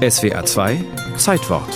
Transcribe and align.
SWA 0.00 0.46
2 0.46 0.82
Zeitwort 1.18 1.68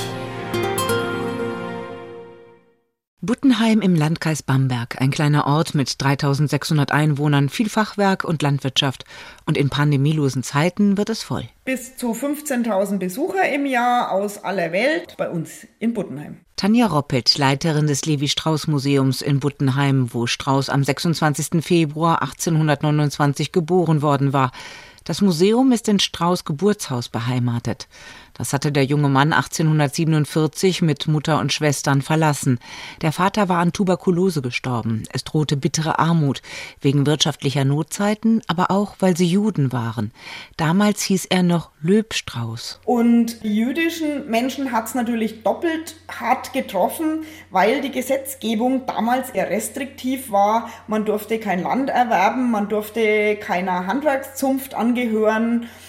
Buttenheim 3.20 3.82
im 3.82 3.94
Landkreis 3.94 4.42
Bamberg, 4.42 4.98
ein 4.98 5.10
kleiner 5.10 5.46
Ort 5.46 5.74
mit 5.74 6.02
3600 6.02 6.90
Einwohnern, 6.90 7.50
viel 7.50 7.68
Fachwerk 7.68 8.24
und 8.24 8.40
Landwirtschaft. 8.40 9.04
Und 9.44 9.58
in 9.58 9.68
pandemielosen 9.68 10.42
Zeiten 10.42 10.96
wird 10.96 11.10
es 11.10 11.22
voll. 11.22 11.44
Bis 11.66 11.98
zu 11.98 12.12
15.000 12.12 12.98
Besucher 12.98 13.46
im 13.50 13.66
Jahr 13.66 14.10
aus 14.10 14.42
aller 14.42 14.72
Welt 14.72 15.16
bei 15.18 15.28
uns 15.28 15.66
in 15.78 15.92
Buttenheim. 15.92 16.38
Tanja 16.56 16.86
Roppelt, 16.86 17.36
Leiterin 17.36 17.86
des 17.86 18.06
Levi-Strauss-Museums 18.06 19.20
in 19.20 19.40
Buttenheim, 19.40 20.14
wo 20.14 20.26
Strauss 20.26 20.70
am 20.70 20.82
26. 20.82 21.62
Februar 21.62 22.22
1829 22.22 23.52
geboren 23.52 24.00
worden 24.00 24.32
war. 24.32 24.50
Das 25.04 25.20
Museum 25.20 25.70
ist 25.72 25.86
in 25.88 25.98
Strauß 25.98 26.46
Geburtshaus 26.46 27.10
beheimatet. 27.10 27.88
Das 28.32 28.52
hatte 28.52 28.72
der 28.72 28.84
junge 28.84 29.08
Mann 29.08 29.32
1847 29.32 30.82
mit 30.82 31.06
Mutter 31.06 31.38
und 31.38 31.52
Schwestern 31.52 32.02
verlassen. 32.02 32.58
Der 33.00 33.12
Vater 33.12 33.48
war 33.48 33.58
an 33.58 33.72
Tuberkulose 33.72 34.42
gestorben. 34.42 35.04
Es 35.12 35.22
drohte 35.22 35.56
bittere 35.56 36.00
Armut, 36.00 36.42
wegen 36.80 37.06
wirtschaftlicher 37.06 37.64
Notzeiten, 37.64 38.42
aber 38.48 38.72
auch, 38.72 38.96
weil 38.98 39.16
sie 39.16 39.26
Juden 39.26 39.72
waren. 39.72 40.10
Damals 40.56 41.02
hieß 41.02 41.26
er 41.26 41.44
noch 41.44 41.70
Löbstrauß. 41.80 42.80
Und 42.84 43.44
die 43.44 43.54
jüdischen 43.54 44.28
Menschen 44.28 44.72
hat 44.72 44.86
es 44.86 44.94
natürlich 44.94 45.44
doppelt 45.44 45.94
hart 46.18 46.52
getroffen, 46.52 47.24
weil 47.50 47.82
die 47.82 47.92
Gesetzgebung 47.92 48.86
damals 48.86 49.30
eher 49.30 49.50
restriktiv 49.50 50.32
war. 50.32 50.70
Man 50.88 51.04
durfte 51.04 51.38
kein 51.38 51.62
Land 51.62 51.90
erwerben, 51.90 52.50
man 52.50 52.68
durfte 52.68 53.36
keiner 53.36 53.86
Handwerkszunft 53.86 54.74
angehören. 54.74 54.93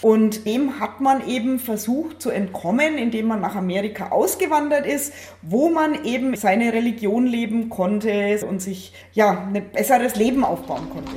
Und 0.02 0.46
dem 0.46 0.80
hat 0.80 1.02
man 1.02 1.28
eben 1.28 1.60
versucht 1.60 2.22
zu 2.22 2.30
entkommen, 2.30 2.98
indem 2.98 3.28
man 3.28 3.42
nach 3.42 3.56
Amerika 3.56 4.10
ausgewandert 4.10 4.86
ist, 4.86 5.14
wo 5.42 5.70
man 5.70 6.06
eben 6.06 6.36
seine 6.36 6.74
Religion 6.74 7.26
leben 7.26 7.70
konnte 7.70 8.46
und 8.48 8.62
sich 8.62 8.94
ja 9.14 9.48
ein 9.54 9.70
besseres 9.72 10.16
Leben 10.16 10.44
aufbauen 10.44 10.90
konnte. 10.90 11.12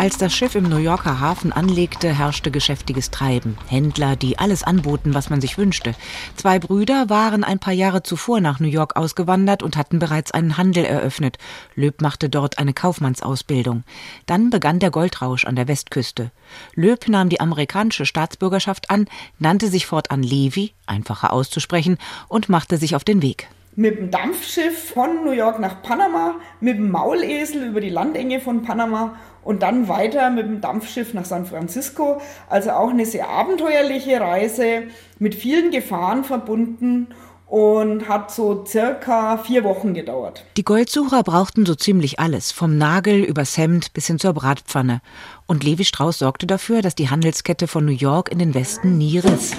Als 0.00 0.16
das 0.16 0.34
Schiff 0.34 0.54
im 0.54 0.64
New 0.64 0.78
Yorker 0.78 1.20
Hafen 1.20 1.52
anlegte, 1.52 2.08
herrschte 2.08 2.50
geschäftiges 2.50 3.10
Treiben. 3.10 3.58
Händler, 3.68 4.16
die 4.16 4.38
alles 4.38 4.62
anboten, 4.62 5.12
was 5.12 5.28
man 5.28 5.42
sich 5.42 5.58
wünschte. 5.58 5.94
Zwei 6.36 6.58
Brüder 6.58 7.10
waren 7.10 7.44
ein 7.44 7.58
paar 7.58 7.74
Jahre 7.74 8.02
zuvor 8.02 8.40
nach 8.40 8.60
New 8.60 8.68
York 8.68 8.96
ausgewandert 8.96 9.62
und 9.62 9.76
hatten 9.76 9.98
bereits 9.98 10.32
einen 10.32 10.56
Handel 10.56 10.86
eröffnet. 10.86 11.36
Löb 11.74 12.00
machte 12.00 12.30
dort 12.30 12.56
eine 12.56 12.72
Kaufmannsausbildung. 12.72 13.84
Dann 14.24 14.48
begann 14.48 14.78
der 14.78 14.90
Goldrausch 14.90 15.44
an 15.44 15.54
der 15.54 15.68
Westküste. 15.68 16.30
Löb 16.74 17.06
nahm 17.06 17.28
die 17.28 17.40
amerikanische 17.40 18.06
Staatsbürgerschaft 18.06 18.88
an, 18.88 19.04
nannte 19.38 19.68
sich 19.68 19.84
fortan 19.84 20.22
Levi, 20.22 20.72
einfacher 20.86 21.30
auszusprechen, 21.30 21.98
und 22.26 22.48
machte 22.48 22.78
sich 22.78 22.96
auf 22.96 23.04
den 23.04 23.20
Weg 23.20 23.48
mit 23.80 23.96
dem 23.96 24.10
Dampfschiff 24.10 24.90
von 24.90 25.24
New 25.24 25.30
York 25.30 25.58
nach 25.58 25.80
Panama, 25.80 26.34
mit 26.60 26.76
dem 26.76 26.90
Maulesel 26.90 27.68
über 27.68 27.80
die 27.80 27.88
Landenge 27.88 28.38
von 28.38 28.60
Panama 28.62 29.16
und 29.42 29.62
dann 29.62 29.88
weiter 29.88 30.28
mit 30.28 30.44
dem 30.44 30.60
Dampfschiff 30.60 31.14
nach 31.14 31.24
San 31.24 31.46
Francisco. 31.46 32.20
Also 32.50 32.72
auch 32.72 32.90
eine 32.90 33.06
sehr 33.06 33.30
abenteuerliche 33.30 34.20
Reise 34.20 34.82
mit 35.18 35.34
vielen 35.34 35.70
Gefahren 35.70 36.24
verbunden 36.24 37.06
und 37.46 38.06
hat 38.06 38.30
so 38.30 38.66
circa 38.66 39.38
vier 39.38 39.64
Wochen 39.64 39.94
gedauert. 39.94 40.44
Die 40.58 40.62
Goldsucher 40.62 41.22
brauchten 41.22 41.64
so 41.64 41.74
ziemlich 41.74 42.20
alles, 42.20 42.52
vom 42.52 42.76
Nagel 42.76 43.24
übers 43.24 43.56
Hemd 43.56 43.94
bis 43.94 44.06
hin 44.08 44.18
zur 44.18 44.34
Bratpfanne. 44.34 45.00
Und 45.46 45.64
Levi 45.64 45.86
Strauss 45.86 46.18
sorgte 46.18 46.46
dafür, 46.46 46.82
dass 46.82 46.94
die 46.94 47.08
Handelskette 47.08 47.66
von 47.66 47.86
New 47.86 47.92
York 47.92 48.30
in 48.30 48.40
den 48.40 48.52
Westen 48.52 48.98
nie 48.98 49.20
riss. 49.20 49.56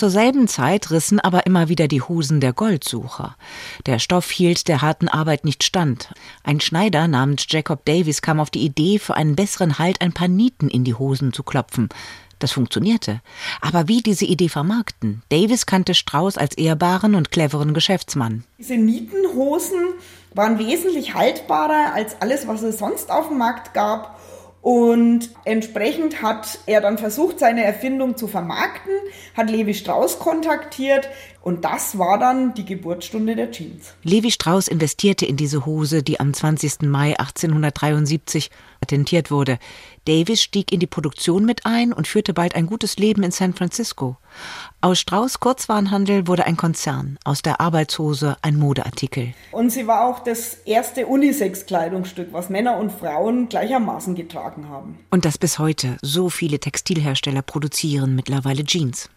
Zur 0.00 0.08
selben 0.08 0.48
Zeit 0.48 0.90
rissen 0.90 1.20
aber 1.20 1.44
immer 1.44 1.68
wieder 1.68 1.86
die 1.86 2.00
Hosen 2.00 2.40
der 2.40 2.54
Goldsucher. 2.54 3.36
Der 3.84 3.98
Stoff 3.98 4.30
hielt 4.30 4.66
der 4.66 4.80
harten 4.80 5.08
Arbeit 5.08 5.44
nicht 5.44 5.62
stand. 5.62 6.14
Ein 6.42 6.58
Schneider 6.62 7.06
namens 7.06 7.44
Jacob 7.50 7.84
Davis 7.84 8.22
kam 8.22 8.40
auf 8.40 8.48
die 8.48 8.64
Idee, 8.64 8.98
für 8.98 9.12
einen 9.12 9.36
besseren 9.36 9.78
Halt 9.78 10.00
ein 10.00 10.14
paar 10.14 10.28
Nieten 10.28 10.70
in 10.70 10.84
die 10.84 10.94
Hosen 10.94 11.34
zu 11.34 11.42
klopfen. 11.42 11.90
Das 12.38 12.52
funktionierte. 12.52 13.20
Aber 13.60 13.88
wie 13.88 14.00
diese 14.00 14.24
Idee 14.24 14.48
vermarkten? 14.48 15.20
Davis 15.28 15.66
kannte 15.66 15.92
Strauß 15.92 16.38
als 16.38 16.56
ehrbaren 16.56 17.14
und 17.14 17.30
cleveren 17.30 17.74
Geschäftsmann. 17.74 18.44
Diese 18.56 18.78
Nietenhosen 18.78 19.80
waren 20.32 20.58
wesentlich 20.58 21.12
haltbarer 21.12 21.92
als 21.92 22.22
alles, 22.22 22.48
was 22.48 22.62
es 22.62 22.78
sonst 22.78 23.10
auf 23.10 23.28
dem 23.28 23.36
Markt 23.36 23.74
gab 23.74 24.18
und 24.62 25.30
entsprechend 25.44 26.20
hat 26.22 26.58
er 26.66 26.80
dann 26.80 26.98
versucht, 26.98 27.38
seine 27.38 27.64
Erfindung 27.64 28.16
zu 28.16 28.28
vermarkten, 28.28 28.92
hat 29.36 29.48
Levi 29.48 29.72
Strauss 29.74 30.18
kontaktiert 30.18 31.08
und 31.42 31.64
das 31.64 31.98
war 31.98 32.18
dann 32.18 32.54
die 32.54 32.64
Geburtsstunde 32.64 33.34
der 33.34 33.50
Jeans. 33.50 33.94
Levi 34.02 34.30
Strauss 34.30 34.68
investierte 34.68 35.24
in 35.24 35.36
diese 35.36 35.64
Hose, 35.64 36.02
die 36.02 36.20
am 36.20 36.34
20. 36.34 36.82
Mai 36.82 37.18
1873 37.18 38.50
patentiert 38.80 39.30
wurde. 39.30 39.58
Davis 40.06 40.42
stieg 40.42 40.72
in 40.72 40.80
die 40.80 40.86
Produktion 40.86 41.44
mit 41.44 41.66
ein 41.66 41.92
und 41.92 42.08
führte 42.08 42.34
bald 42.34 42.54
ein 42.54 42.66
gutes 42.66 42.98
Leben 42.98 43.22
in 43.22 43.30
San 43.30 43.54
Francisco. 43.54 44.16
Aus 44.80 44.98
Strauß 44.98 45.40
Kurzwarenhandel 45.40 46.26
wurde 46.26 46.46
ein 46.46 46.56
Konzern, 46.56 47.18
aus 47.24 47.42
der 47.42 47.60
Arbeitshose 47.60 48.36
ein 48.42 48.56
Modeartikel. 48.56 49.34
Und 49.52 49.70
sie 49.70 49.86
war 49.86 50.06
auch 50.06 50.20
das 50.20 50.54
erste 50.64 51.06
Unisex-Kleidungsstück, 51.06 52.32
was 52.32 52.50
Männer 52.50 52.76
und 52.76 52.92
Frauen 52.92 53.48
gleichermaßen 53.48 54.14
getragen 54.14 54.68
haben. 54.68 54.98
Und 55.10 55.24
das 55.24 55.38
bis 55.38 55.58
heute. 55.58 55.96
So 56.02 56.28
viele 56.28 56.58
Textilhersteller 56.58 57.42
produzieren 57.42 58.14
mittlerweile 58.14 58.64
Jeans. 58.64 59.10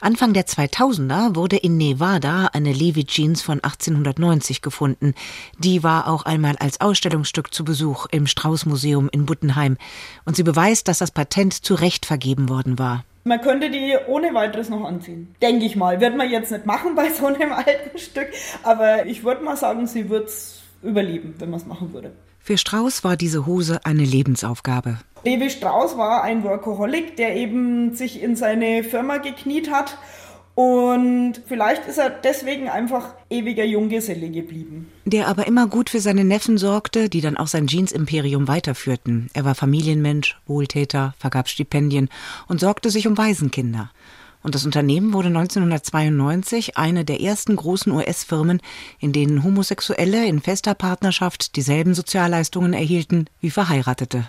Anfang 0.00 0.32
der 0.32 0.46
2000er 0.46 1.34
wurde 1.36 1.56
in 1.56 1.76
Nevada 1.76 2.50
eine 2.52 2.72
Levi 2.72 3.04
Jeans 3.04 3.42
von 3.42 3.60
1890 3.60 4.62
gefunden. 4.62 5.14
Die 5.58 5.82
war 5.82 6.08
auch 6.08 6.24
einmal 6.24 6.56
als 6.58 6.80
Ausstellungsstück 6.80 7.54
zu 7.54 7.64
Besuch 7.64 8.06
im 8.10 8.26
Strauß 8.26 8.66
Museum 8.66 9.08
in 9.10 9.26
Buttenheim 9.26 9.76
und 10.24 10.36
sie 10.36 10.42
beweist, 10.42 10.88
dass 10.88 10.98
das 10.98 11.10
Patent 11.10 11.54
zu 11.54 11.74
Recht 11.74 12.06
vergeben 12.06 12.48
worden 12.48 12.78
war. 12.78 13.04
Man 13.26 13.40
könnte 13.40 13.70
die 13.70 13.96
ohne 14.06 14.34
weiteres 14.34 14.68
noch 14.68 14.84
anziehen. 14.84 15.34
Denke 15.40 15.64
ich 15.64 15.76
mal. 15.76 15.98
Wird 16.00 16.14
man 16.14 16.30
jetzt 16.30 16.50
nicht 16.52 16.66
machen 16.66 16.94
bei 16.94 17.10
so 17.10 17.26
einem 17.26 17.52
alten 17.54 17.98
Stück, 17.98 18.28
aber 18.62 19.06
ich 19.06 19.24
würde 19.24 19.42
mal 19.42 19.56
sagen, 19.56 19.86
sie 19.86 20.10
wird 20.10 20.28
es 20.28 20.60
überleben, 20.82 21.34
wenn 21.38 21.48
man 21.48 21.60
es 21.60 21.66
machen 21.66 21.94
würde. 21.94 22.12
Für 22.38 22.58
Strauß 22.58 23.04
war 23.04 23.16
diese 23.16 23.46
Hose 23.46 23.80
eine 23.86 24.04
Lebensaufgabe. 24.04 24.98
Levi 25.24 25.50
Strauss 25.50 25.96
war 25.96 26.22
ein 26.22 26.44
Workaholic, 26.44 27.16
der 27.16 27.36
eben 27.36 27.94
sich 27.94 28.22
in 28.22 28.36
seine 28.36 28.84
Firma 28.84 29.18
gekniet 29.18 29.70
hat 29.70 29.96
und 30.54 31.40
vielleicht 31.46 31.86
ist 31.86 31.98
er 31.98 32.10
deswegen 32.10 32.68
einfach 32.68 33.14
ewiger 33.28 33.64
Junggeselle 33.64 34.30
geblieben. 34.30 34.88
Der 35.04 35.26
aber 35.26 35.48
immer 35.48 35.66
gut 35.66 35.90
für 35.90 35.98
seine 35.98 36.24
Neffen 36.24 36.58
sorgte, 36.58 37.08
die 37.08 37.20
dann 37.20 37.36
auch 37.36 37.48
sein 37.48 37.66
Jeans-Imperium 37.66 38.46
weiterführten. 38.46 39.30
Er 39.32 39.44
war 39.44 39.56
Familienmensch, 39.56 40.38
Wohltäter, 40.46 41.14
vergab 41.18 41.48
Stipendien 41.48 42.08
und 42.46 42.60
sorgte 42.60 42.90
sich 42.90 43.08
um 43.08 43.18
Waisenkinder. 43.18 43.90
Und 44.44 44.54
das 44.54 44.66
Unternehmen 44.66 45.12
wurde 45.14 45.28
1992 45.28 46.76
eine 46.76 47.04
der 47.04 47.20
ersten 47.20 47.56
großen 47.56 47.90
US-Firmen, 47.90 48.60
in 49.00 49.12
denen 49.12 49.42
Homosexuelle 49.42 50.26
in 50.26 50.40
fester 50.40 50.74
Partnerschaft 50.74 51.56
dieselben 51.56 51.94
Sozialleistungen 51.94 52.74
erhielten 52.74 53.26
wie 53.40 53.50
Verheiratete. 53.50 54.28